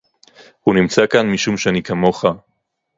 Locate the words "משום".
1.31-1.57